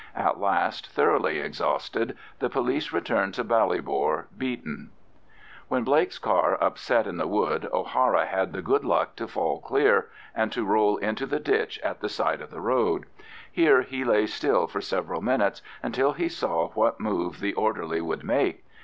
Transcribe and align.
At 0.15 0.39
last, 0.39 0.89
thoroughly 0.89 1.37
exhausted, 1.37 2.17
the 2.39 2.49
police 2.49 2.91
returned 2.91 3.35
to 3.35 3.43
Ballybor, 3.43 4.25
beaten. 4.35 4.89
When 5.67 5.83
Blake's 5.83 6.17
car 6.17 6.57
upset 6.59 7.05
in 7.05 7.17
the 7.17 7.27
wood, 7.27 7.69
O'Hara 7.71 8.25
had 8.25 8.51
the 8.51 8.63
good 8.63 8.83
luck 8.83 9.15
to 9.17 9.27
fall 9.27 9.59
clear, 9.61 10.07
and 10.33 10.51
to 10.53 10.65
roll 10.65 10.97
into 10.97 11.27
the 11.27 11.39
ditch 11.39 11.79
at 11.83 11.99
the 12.01 12.09
side 12.09 12.41
of 12.41 12.49
the 12.49 12.61
road. 12.61 13.05
Here 13.51 13.83
he 13.83 14.03
lay 14.03 14.25
still 14.25 14.65
for 14.65 14.81
several 14.81 15.21
minutes 15.21 15.61
until 15.83 16.13
he 16.13 16.29
saw 16.29 16.69
what 16.69 16.99
move 16.99 17.39
the 17.39 17.53
orderly 17.53 18.01
would 18.01 18.23
make. 18.23 18.65